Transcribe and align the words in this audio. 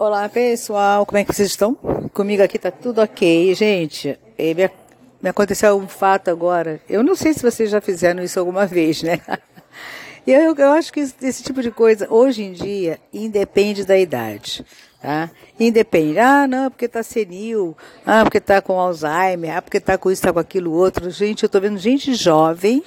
Olá 0.00 0.26
pessoal, 0.30 1.04
como 1.04 1.18
é 1.18 1.24
que 1.24 1.34
vocês 1.34 1.50
estão? 1.50 1.74
Comigo 2.14 2.42
aqui 2.42 2.58
tá 2.58 2.70
tudo 2.70 3.02
ok, 3.02 3.54
gente. 3.54 4.18
Me, 4.38 4.70
me 5.20 5.28
aconteceu 5.28 5.76
um 5.76 5.86
fato 5.86 6.30
agora. 6.30 6.80
Eu 6.88 7.02
não 7.02 7.14
sei 7.14 7.34
se 7.34 7.42
vocês 7.42 7.68
já 7.68 7.82
fizeram 7.82 8.22
isso 8.22 8.40
alguma 8.40 8.64
vez, 8.64 9.02
né? 9.02 9.20
Eu, 10.26 10.54
eu 10.54 10.72
acho 10.72 10.92
que 10.92 11.00
esse 11.00 11.42
tipo 11.42 11.62
de 11.62 11.70
coisa, 11.70 12.06
hoje 12.10 12.42
em 12.42 12.52
dia, 12.52 13.00
independe 13.12 13.84
da 13.84 13.98
idade. 13.98 14.64
Tá? 15.00 15.30
Independe. 15.58 16.18
Ah, 16.18 16.46
não, 16.46 16.70
porque 16.70 16.84
está 16.84 17.02
senil. 17.02 17.76
Ah, 18.04 18.22
porque 18.22 18.38
está 18.38 18.60
com 18.60 18.78
Alzheimer. 18.78 19.56
Ah, 19.56 19.62
porque 19.62 19.78
está 19.78 19.96
com 19.98 20.10
isso, 20.10 20.20
está 20.20 20.32
com 20.32 20.38
aquilo 20.38 20.72
outro. 20.72 21.10
Gente, 21.10 21.42
eu 21.42 21.46
estou 21.46 21.60
vendo 21.60 21.78
gente 21.78 22.14
jovem, 22.14 22.82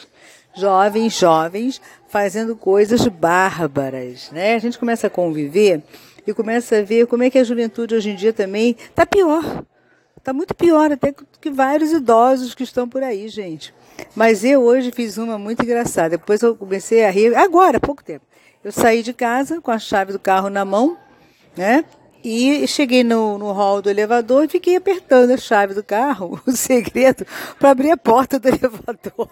jovens, 0.55 1.17
jovens, 1.17 1.81
fazendo 2.07 2.55
coisas 2.55 3.07
bárbaras, 3.07 4.29
né? 4.31 4.55
A 4.55 4.59
gente 4.59 4.77
começa 4.77 5.07
a 5.07 5.09
conviver 5.09 5.81
e 6.25 6.33
começa 6.33 6.77
a 6.77 6.81
ver 6.83 7.07
como 7.07 7.23
é 7.23 7.29
que 7.29 7.39
a 7.39 7.43
juventude 7.43 7.95
hoje 7.95 8.11
em 8.11 8.15
dia 8.15 8.31
também 8.31 8.75
está 8.79 9.05
pior. 9.05 9.63
Está 10.17 10.31
muito 10.31 10.55
pior 10.55 10.91
até 10.91 11.13
que 11.41 11.49
vários 11.49 11.91
idosos 11.91 12.55
que 12.55 12.63
estão 12.63 12.87
por 12.87 13.03
aí, 13.03 13.27
gente. 13.27 13.73
Mas 14.15 14.43
eu 14.43 14.61
hoje 14.61 14.91
fiz 14.91 15.17
uma 15.17 15.37
muito 15.37 15.63
engraçada. 15.63 16.17
Depois 16.17 16.41
eu 16.41 16.55
comecei 16.55 17.03
a 17.03 17.09
rir, 17.09 17.35
agora, 17.35 17.77
há 17.77 17.79
pouco 17.79 18.03
tempo. 18.03 18.25
Eu 18.63 18.71
saí 18.71 19.03
de 19.03 19.11
casa 19.11 19.59
com 19.59 19.69
a 19.69 19.77
chave 19.77 20.13
do 20.13 20.19
carro 20.19 20.49
na 20.49 20.63
mão, 20.63 20.97
né? 21.57 21.83
E 22.23 22.65
cheguei 22.67 23.03
no, 23.03 23.37
no 23.37 23.51
hall 23.51 23.81
do 23.81 23.89
elevador 23.89 24.45
e 24.45 24.47
fiquei 24.47 24.77
apertando 24.77 25.31
a 25.31 25.37
chave 25.37 25.73
do 25.73 25.83
carro, 25.83 26.41
o 26.47 26.53
segredo, 26.53 27.25
para 27.59 27.71
abrir 27.71 27.91
a 27.91 27.97
porta 27.97 28.39
do 28.39 28.47
elevador. 28.49 29.29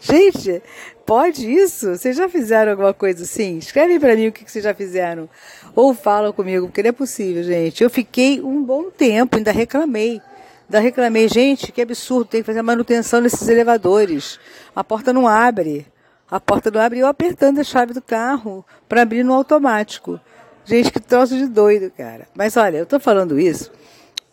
Gente, 0.00 0.60
pode 1.04 1.48
isso? 1.48 1.96
Vocês 1.96 2.16
já 2.16 2.28
fizeram 2.28 2.72
alguma 2.72 2.92
coisa 2.92 3.22
assim? 3.22 3.58
Escreve 3.58 4.00
para 4.00 4.16
mim 4.16 4.26
o 4.26 4.32
que, 4.32 4.44
que 4.44 4.50
vocês 4.50 4.64
já 4.64 4.74
fizeram. 4.74 5.28
Ou 5.74 5.94
falam 5.94 6.32
comigo, 6.32 6.66
porque 6.66 6.82
não 6.82 6.88
é 6.88 6.92
possível, 6.92 7.44
gente. 7.44 7.84
Eu 7.84 7.90
fiquei 7.90 8.40
um 8.40 8.60
bom 8.62 8.90
tempo, 8.90 9.36
ainda 9.36 9.52
reclamei. 9.52 10.20
Ainda 10.64 10.80
reclamei, 10.80 11.28
gente, 11.28 11.70
que 11.70 11.80
absurdo, 11.80 12.24
tem 12.24 12.40
que 12.40 12.46
fazer 12.46 12.60
manutenção 12.60 13.20
nesses 13.20 13.46
elevadores. 13.46 14.40
A 14.74 14.82
porta 14.82 15.12
não 15.12 15.28
abre. 15.28 15.86
A 16.28 16.40
porta 16.40 16.72
não 16.72 16.80
abre 16.80 16.98
eu 16.98 17.06
apertando 17.06 17.60
a 17.60 17.64
chave 17.64 17.94
do 17.94 18.02
carro 18.02 18.66
para 18.88 19.02
abrir 19.02 19.22
no 19.22 19.32
automático. 19.32 20.18
Gente, 20.66 20.90
que 20.90 21.00
troço 21.00 21.36
de 21.36 21.46
doido, 21.46 21.90
cara. 21.96 22.26
Mas 22.34 22.56
olha, 22.56 22.78
eu 22.78 22.84
estou 22.84 23.00
falando 23.00 23.38
isso 23.38 23.70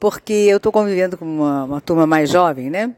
porque 0.04 0.34
eu 0.34 0.58
estou 0.58 0.70
convivendo 0.70 1.18
com 1.18 1.24
uma, 1.24 1.64
uma, 1.64 1.80
turma 1.80 2.06
mais 2.06 2.30
jovem, 2.30 2.70
né? 2.70 2.92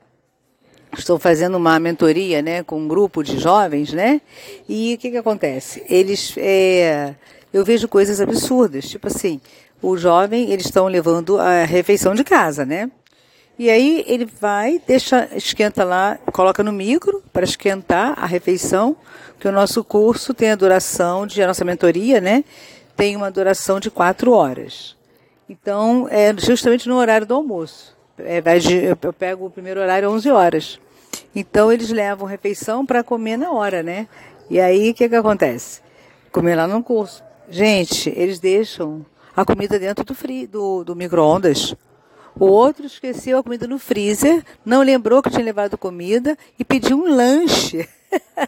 Estou 0.98 1.20
fazendo 1.20 1.56
uma 1.56 1.80
mentoria, 1.80 2.42
né, 2.42 2.64
com 2.64 2.80
um 2.80 2.88
grupo 2.88 3.22
de 3.22 3.38
jovens, 3.38 3.94
né? 3.94 4.20
E 4.68 4.96
o 4.96 4.98
que 4.98 5.12
que 5.12 5.18
acontece? 5.18 5.84
Eles, 5.88 6.34
é, 6.36 7.14
eu 7.54 7.64
vejo 7.64 7.88
coisas 7.88 8.20
absurdas, 8.20 8.90
tipo 8.90 9.06
assim, 9.06 9.40
o 9.84 9.96
jovem, 9.96 10.52
eles 10.52 10.66
estão 10.66 10.88
levando 10.88 11.40
a 11.40 11.64
refeição 11.64 12.16
de 12.16 12.24
casa, 12.24 12.66
né? 12.66 12.90
E 13.60 13.70
aí 13.70 14.04
ele 14.08 14.26
vai, 14.26 14.82
deixa, 14.88 15.30
esquenta 15.36 15.84
lá, 15.84 16.18
coloca 16.34 16.64
no 16.64 16.72
micro 16.72 17.22
para 17.32 17.44
esquentar 17.44 18.16
a 18.18 18.26
refeição, 18.26 18.98
que 19.40 19.48
o 19.48 19.52
nosso 19.52 19.84
curso 19.84 20.34
tem 20.34 20.50
a 20.50 20.56
duração 20.56 21.28
de 21.28 21.40
a 21.44 21.46
nossa 21.46 21.64
mentoria, 21.64 22.20
né? 22.20 22.44
Tem 22.96 23.16
uma 23.16 23.30
duração 23.30 23.80
de 23.80 23.92
quatro 23.92 24.32
horas. 24.32 24.96
Então, 25.50 26.08
é 26.10 26.34
justamente 26.38 26.88
no 26.88 26.96
horário 26.96 27.28
do 27.28 27.36
almoço. 27.36 27.96
É, 28.18 28.42
eu 29.04 29.14
pego 29.14 29.46
o 29.46 29.52
primeiro 29.52 29.80
horário 29.80 30.10
11 30.10 30.30
horas. 30.32 30.80
Então, 31.36 31.72
eles 31.72 31.90
levam 31.90 32.28
refeição 32.28 32.86
para 32.86 33.04
comer 33.04 33.38
na 33.38 33.52
hora, 33.52 33.84
né? 33.84 34.08
E 34.50 34.60
aí, 34.60 34.92
o 34.92 34.94
que, 34.94 35.10
que 35.10 35.16
acontece? 35.16 35.82
Comer 36.32 36.56
lá 36.56 36.68
no 36.68 36.82
curso. 36.82 37.24
Gente, 37.50 38.10
eles 38.16 38.40
deixam 38.40 39.06
a 39.36 39.46
comida 39.46 39.78
dentro 39.78 40.04
do, 40.04 40.16
do, 40.48 40.84
do 40.84 40.96
micro-ondas. 40.96 41.76
O 42.40 42.46
outro 42.46 42.86
esqueceu 42.86 43.38
a 43.38 43.44
comida 43.44 43.68
no 43.68 43.80
freezer, 43.80 44.44
não 44.66 44.82
lembrou 44.82 45.22
que 45.22 45.30
tinha 45.30 45.44
levado 45.44 45.78
comida 45.78 46.38
e 46.60 46.66
pediu 46.66 46.98
um 46.98 47.16
lanche 47.16 47.88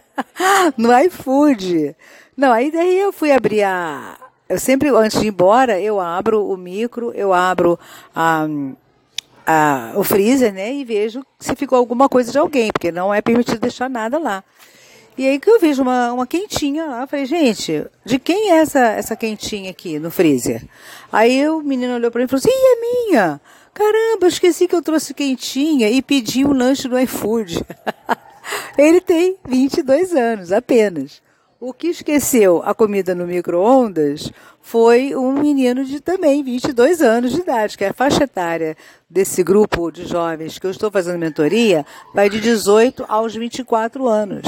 no 0.76 0.98
iFood. 1.00 1.96
Não, 2.36 2.52
aí 2.52 2.70
daí 2.70 3.00
eu 3.00 3.14
fui 3.14 3.32
abrir 3.32 3.64
a, 3.64 4.18
eu 4.50 4.60
sempre, 4.60 4.90
antes 4.90 5.20
de 5.20 5.26
ir 5.26 5.30
embora, 5.30 5.80
eu 5.80 6.00
abro 6.00 6.46
o 6.48 6.56
micro, 6.56 7.12
eu 7.14 7.34
abro 7.34 7.78
a, 8.16 8.48
a, 9.46 9.92
o 9.96 10.04
freezer, 10.04 10.54
né? 10.54 10.74
E 10.74 10.86
vejo 10.86 11.26
se 11.40 11.56
ficou 11.56 11.78
alguma 11.78 12.08
coisa 12.08 12.32
de 12.32 12.38
alguém, 12.38 12.72
porque 12.72 12.92
não 12.92 13.14
é 13.14 13.22
permitido 13.22 13.60
deixar 13.60 13.90
nada 13.90 14.18
lá. 14.18 14.44
E 15.18 15.28
aí 15.28 15.40
que 15.40 15.50
eu 15.50 15.60
vejo 15.60 15.82
uma, 15.82 16.14
uma 16.14 16.28
quentinha 16.28 16.86
lá, 16.86 17.02
eu 17.02 17.08
falei, 17.08 17.26
gente, 17.26 17.86
de 18.06 18.20
quem 18.20 18.52
é 18.52 18.58
essa, 18.58 18.80
essa 18.80 19.16
quentinha 19.16 19.72
aqui 19.72 19.98
no 19.98 20.12
freezer? 20.12 20.64
Aí 21.12 21.50
o 21.50 21.62
menino 21.62 21.96
olhou 21.96 22.12
para 22.12 22.20
mim 22.20 22.26
e 22.26 22.28
falou 22.28 22.40
assim, 22.40 22.52
Ih, 22.52 22.54
é 22.54 22.82
minha! 22.82 23.42
Caramba, 23.74 24.26
eu 24.26 24.28
esqueci 24.28 24.68
que 24.68 24.76
eu 24.76 24.82
trouxe 24.82 25.14
quentinha 25.14 25.90
e 25.90 26.02
pedi 26.02 26.46
um 26.46 26.54
lanche 26.54 26.88
no 26.88 27.00
iFood. 27.00 27.64
Ele 28.78 29.02
tem 29.02 29.38
22 29.48 30.14
anos 30.14 30.52
apenas. 30.52 31.22
O 31.60 31.74
que 31.74 31.88
esqueceu 31.88 32.62
a 32.64 32.76
comida 32.76 33.16
no 33.16 33.26
micro-ondas 33.26 34.32
foi 34.62 35.16
um 35.16 35.34
menino 35.34 35.84
de 35.84 36.00
também 36.00 36.44
22 36.44 37.02
anos 37.02 37.32
de 37.32 37.40
idade, 37.40 37.76
que 37.76 37.84
é 37.84 37.88
a 37.88 37.94
faixa 37.94 38.26
etária 38.26 38.78
desse 39.10 39.42
grupo 39.42 39.90
de 39.90 40.06
jovens 40.06 40.60
que 40.60 40.68
eu 40.68 40.72
estou 40.72 40.92
fazendo 40.92 41.18
mentoria, 41.18 41.84
vai 42.14 42.30
de 42.30 42.40
18 42.40 43.06
aos 43.08 43.34
24 43.34 44.08
anos. 44.08 44.44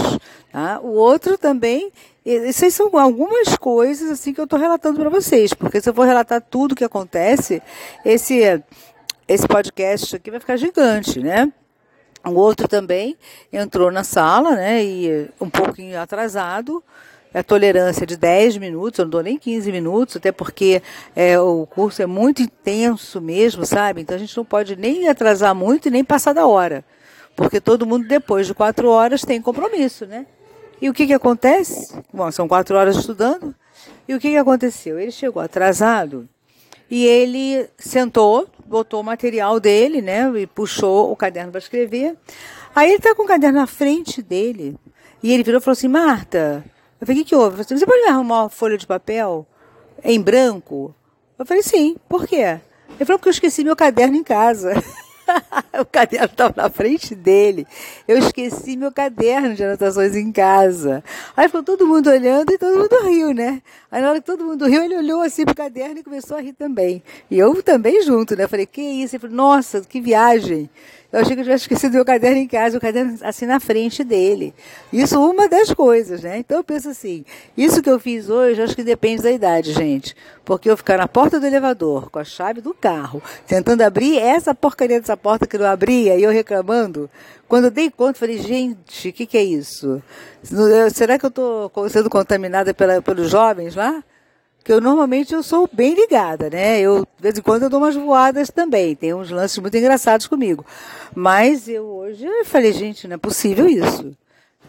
Tá? 0.51 0.79
O 0.83 0.89
outro 0.89 1.35
também, 1.35 1.91
essas 2.23 2.75
são 2.75 2.95
algumas 2.95 3.57
coisas 3.57 4.11
assim 4.11 4.31
que 4.31 4.39
eu 4.39 4.45
estou 4.45 4.59
relatando 4.59 4.99
para 4.99 5.09
vocês, 5.09 5.51
porque 5.51 5.81
se 5.81 5.89
eu 5.89 5.95
for 5.95 6.05
relatar 6.05 6.39
tudo 6.39 6.73
o 6.73 6.75
que 6.75 6.83
acontece, 6.83 7.59
esse, 8.05 8.61
esse 9.27 9.47
podcast 9.47 10.15
aqui 10.15 10.29
vai 10.29 10.39
ficar 10.39 10.57
gigante, 10.57 11.19
né? 11.19 11.51
O 12.25 12.31
outro 12.31 12.67
também 12.67 13.17
entrou 13.51 13.91
na 13.91 14.03
sala, 14.03 14.55
né, 14.55 14.83
e 14.83 15.29
um 15.39 15.49
pouquinho 15.49 15.99
atrasado, 15.99 16.83
a 17.33 17.43
tolerância 17.43 18.05
de 18.05 18.17
10 18.17 18.57
minutos, 18.57 18.99
eu 18.99 19.05
não 19.05 19.09
dou 19.09 19.23
nem 19.23 19.37
15 19.37 19.71
minutos, 19.71 20.15
até 20.15 20.31
porque 20.31 20.81
é, 21.15 21.39
o 21.39 21.65
curso 21.67 22.01
é 22.01 22.05
muito 22.05 22.41
intenso 22.41 23.21
mesmo, 23.21 23.65
sabe? 23.65 24.01
Então 24.01 24.15
a 24.15 24.19
gente 24.19 24.35
não 24.35 24.43
pode 24.43 24.75
nem 24.75 25.07
atrasar 25.07 25.53
muito 25.53 25.87
e 25.87 25.91
nem 25.91 26.03
passar 26.03 26.33
da 26.33 26.47
hora. 26.47 26.83
Porque 27.35 27.61
todo 27.61 27.85
mundo, 27.85 28.07
depois 28.07 28.47
de 28.47 28.53
quatro 28.53 28.89
horas, 28.89 29.21
tem 29.21 29.41
compromisso, 29.41 30.05
né? 30.05 30.25
E 30.81 30.89
o 30.89 30.93
que, 30.93 31.05
que 31.05 31.13
acontece? 31.13 31.95
Bom, 32.11 32.31
são 32.31 32.47
quatro 32.47 32.75
horas 32.75 32.97
estudando. 32.97 33.53
E 34.07 34.15
o 34.15 34.19
que, 34.19 34.31
que 34.31 34.37
aconteceu? 34.37 34.99
Ele 34.99 35.11
chegou 35.11 35.41
atrasado 35.41 36.27
e 36.89 37.05
ele 37.05 37.69
sentou, 37.77 38.47
botou 38.65 39.01
o 39.01 39.03
material 39.03 39.59
dele, 39.59 40.01
né? 40.01 40.31
E 40.39 40.47
puxou 40.47 41.11
o 41.11 41.15
caderno 41.15 41.51
para 41.51 41.59
escrever. 41.59 42.15
Aí 42.75 42.89
ele 42.89 42.97
está 42.97 43.13
com 43.13 43.23
o 43.23 43.27
caderno 43.27 43.59
na 43.59 43.67
frente 43.67 44.21
dele. 44.21 44.77
E 45.21 45.33
ele 45.33 45.43
virou 45.43 45.59
e 45.59 45.63
falou 45.63 45.73
assim: 45.73 45.87
Marta, 45.87 46.63
eu 46.99 47.05
falei: 47.05 47.21
o 47.21 47.23
que, 47.23 47.29
que 47.29 47.35
houve? 47.35 47.63
Você 47.63 47.85
pode 47.85 48.01
me 48.01 48.09
arrumar 48.09 48.43
uma 48.43 48.49
folha 48.49 48.77
de 48.77 48.87
papel 48.87 49.45
em 50.03 50.21
branco? 50.21 50.95
Eu 51.37 51.45
falei: 51.45 51.61
sim, 51.61 51.95
por 52.07 52.27
quê? 52.27 52.59
Ele 52.95 53.05
falou: 53.05 53.19
porque 53.19 53.29
eu 53.29 53.33
esqueci 53.33 53.63
meu 53.63 53.75
caderno 53.75 54.15
em 54.15 54.23
casa. 54.23 54.73
o 55.79 55.85
caderno 55.85 56.25
estava 56.25 56.53
na 56.55 56.69
frente 56.69 57.15
dele. 57.15 57.65
Eu 58.07 58.17
esqueci 58.17 58.75
meu 58.75 58.91
caderno 58.91 59.55
de 59.55 59.63
anotações 59.63 60.15
em 60.15 60.31
casa. 60.31 61.03
Aí 61.35 61.47
ficou 61.47 61.63
todo 61.63 61.85
mundo 61.85 62.09
olhando 62.09 62.51
e 62.51 62.57
todo 62.57 62.77
mundo 62.77 63.07
riu, 63.07 63.33
né? 63.33 63.61
Aí 63.91 64.01
na 64.01 64.09
hora 64.09 64.19
que 64.19 64.25
todo 64.25 64.43
mundo 64.43 64.65
riu, 64.65 64.83
ele 64.83 64.97
olhou 64.97 65.21
assim 65.21 65.45
pro 65.45 65.55
caderno 65.55 65.99
e 65.99 66.03
começou 66.03 66.37
a 66.37 66.41
rir 66.41 66.53
também. 66.53 67.03
E 67.29 67.37
eu 67.37 67.61
também 67.63 68.01
junto, 68.03 68.35
né? 68.35 68.47
falei, 68.47 68.65
que 68.65 68.81
isso? 68.81 69.15
Ele 69.15 69.21
falou, 69.21 69.35
nossa, 69.35 69.81
que 69.81 70.01
viagem. 70.01 70.69
Eu 71.11 71.21
achei 71.21 71.33
que 71.33 71.39
eu 71.39 71.43
tivesse 71.43 71.63
esquecido 71.63 71.93
meu 71.93 72.05
caderno 72.05 72.37
em 72.37 72.47
casa, 72.47 72.77
o 72.77 72.81
caderno 72.81 73.17
assim 73.23 73.47
na 73.47 73.59
frente 73.59 74.03
dele. 74.03 74.53
Isso 74.93 75.19
uma 75.19 75.49
das 75.49 75.73
coisas, 75.73 76.21
né? 76.21 76.37
Então 76.37 76.57
eu 76.57 76.63
penso 76.63 76.87
assim, 76.89 77.25
isso 77.57 77.81
que 77.81 77.89
eu 77.89 77.99
fiz 77.99 78.29
hoje, 78.29 78.61
acho 78.61 78.75
que 78.75 78.83
depende 78.83 79.23
da 79.23 79.31
idade, 79.31 79.73
gente. 79.73 80.15
Porque 80.45 80.69
eu 80.69 80.77
ficar 80.77 80.99
na 80.99 81.07
porta 81.07 81.39
do 81.39 81.47
elevador, 81.47 82.11
com 82.11 82.19
a 82.19 82.23
chave 82.23 82.61
do 82.61 82.75
carro, 82.75 83.23
tentando 83.47 83.81
abrir 83.81 84.19
essa 84.19 84.53
porcaria 84.53 84.99
dessa 84.99 85.17
porta 85.17 85.47
que 85.47 85.57
não 85.57 85.65
abria, 85.65 86.15
e 86.15 86.21
eu 86.21 86.29
reclamando, 86.31 87.09
quando 87.47 87.65
eu 87.65 87.71
dei 87.71 87.89
conta, 87.89 88.19
falei, 88.19 88.37
gente, 88.37 89.09
o 89.09 89.13
que, 89.13 89.25
que 89.25 89.37
é 89.37 89.43
isso? 89.43 90.03
Será 90.93 91.17
que 91.17 91.25
eu 91.25 91.29
estou 91.29 91.71
sendo 91.89 92.07
contaminada 92.07 92.71
pela, 92.71 93.01
pelos 93.01 93.31
jovens 93.31 93.75
lá? 93.75 94.03
Que 94.63 94.71
eu 94.71 94.81
normalmente 94.81 95.33
eu 95.33 95.41
sou 95.41 95.69
bem 95.71 95.93
ligada, 95.93 96.49
né? 96.49 96.79
Eu, 96.79 96.99
de 96.99 97.21
vez 97.21 97.37
em 97.37 97.41
quando, 97.41 97.63
eu 97.63 97.69
dou 97.69 97.79
umas 97.79 97.95
voadas 97.95 98.49
também. 98.49 98.95
Tem 98.95 99.13
uns 99.13 99.29
lances 99.29 99.57
muito 99.57 99.75
engraçados 99.77 100.27
comigo. 100.27 100.65
Mas 101.15 101.67
eu 101.67 101.85
hoje 101.85 102.25
eu 102.25 102.45
falei, 102.45 102.71
gente, 102.71 103.07
não 103.07 103.15
é 103.15 103.17
possível 103.17 103.67
isso. 103.67 104.11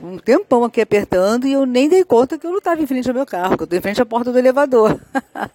Um 0.02 0.16
tempão 0.16 0.64
aqui 0.64 0.80
apertando 0.80 1.46
e 1.46 1.52
eu 1.52 1.66
nem 1.66 1.88
dei 1.88 2.04
conta 2.04 2.38
que 2.38 2.46
eu 2.46 2.50
não 2.50 2.58
estava 2.58 2.80
em 2.80 2.86
frente 2.86 3.08
ao 3.08 3.14
meu 3.14 3.26
carro, 3.26 3.56
que 3.56 3.62
eu 3.62 3.64
estou 3.64 3.78
em 3.78 3.82
frente 3.82 4.00
à 4.00 4.06
porta 4.06 4.32
do 4.32 4.38
elevador. 4.38 4.98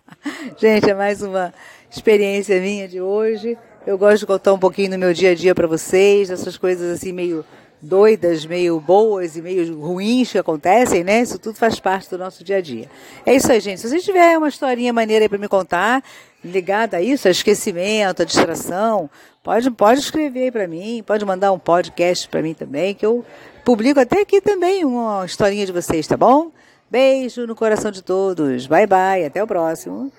gente, 0.58 0.90
é 0.90 0.94
mais 0.94 1.22
uma 1.24 1.52
experiência 1.90 2.60
minha 2.62 2.88
de 2.88 3.02
hoje. 3.02 3.58
Eu 3.88 3.98
gosto 3.98 4.20
de 4.20 4.26
contar 4.28 4.54
um 4.54 4.60
pouquinho 4.60 4.92
do 4.92 4.98
meu 4.98 5.14
dia 5.14 5.32
a 5.32 5.36
dia 5.36 5.56
para 5.56 5.68
vocês, 5.68 6.30
essas 6.30 6.58
coisas 6.58 6.92
assim 6.92 7.12
meio 7.12 7.44
doidas, 7.82 8.46
meio 8.46 8.80
boas 8.80 9.36
e 9.36 9.42
meio 9.42 9.80
ruins 9.80 10.32
que 10.32 10.38
acontecem, 10.38 11.04
né? 11.04 11.22
Isso 11.22 11.38
tudo 11.38 11.58
faz 11.58 11.80
parte 11.80 12.10
do 12.10 12.18
nosso 12.18 12.44
dia 12.44 12.58
a 12.58 12.62
dia. 12.62 12.90
É 13.26 13.36
isso 13.36 13.52
aí, 13.52 13.60
gente. 13.60 13.82
Se 13.82 13.90
você 13.90 14.00
tiver 14.00 14.38
uma 14.38 14.48
historinha 14.48 14.92
maneira 14.92 15.28
para 15.30 15.38
me 15.38 15.48
contar, 15.48 16.04
ligada 16.44 16.98
a 16.98 17.02
isso, 17.02 17.28
a 17.28 17.32
esquecimento, 17.32 18.22
a 18.22 18.26
distração, 18.26 19.10
pode, 19.44 19.70
pode 19.72 20.00
escrever 20.00 20.52
para 20.52 20.68
mim, 20.68 21.04
pode 21.06 21.26
mandar 21.26 21.52
um 21.52 21.60
podcast 21.60 22.28
para 22.28 22.42
mim 22.42 22.54
também, 22.54 22.94
que 22.94 23.06
eu 23.06 23.26
publico 23.64 24.00
até 24.00 24.22
aqui 24.22 24.42
também 24.42 24.84
uma 24.86 25.26
historinha 25.26 25.66
de 25.66 25.72
vocês, 25.72 26.08
tá 26.08 26.18
bom? 26.18 26.52
Beijo 26.90 27.48
no 27.48 27.56
coração 27.56 27.92
de 27.92 28.02
todos. 28.02 28.68
Bye 28.68 28.88
bye, 28.88 29.26
até 29.26 29.44
o 29.44 29.48
próximo. 29.48 30.12